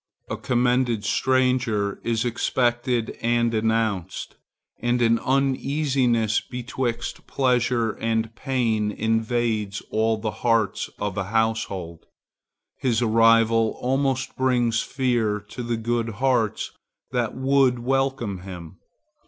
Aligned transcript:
A 0.31 0.35
commended 0.35 1.03
stranger 1.05 1.99
is 2.03 2.25
expected 2.25 3.11
and 3.21 3.53
announced, 3.53 4.35
and 4.79 4.99
an 4.99 5.19
uneasiness 5.19 6.39
betwixt 6.41 7.27
pleasure 7.27 7.91
and 7.91 8.33
pain 8.35 8.91
invades 8.91 9.79
all 9.91 10.17
the 10.17 10.31
hearts 10.41 10.89
of 10.97 11.17
a 11.19 11.25
household. 11.25 12.07
His 12.77 13.03
arrival 13.03 13.77
almost 13.79 14.35
brings 14.35 14.81
fear 14.81 15.39
to 15.49 15.61
the 15.61 15.77
good 15.77 16.09
hearts 16.13 16.71
that 17.11 17.35
would 17.35 17.77
welcome 17.77 18.39
him. 18.39 18.79